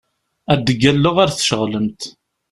[0.53, 2.01] Ad d-ggalleɣ ar tceɣlemt.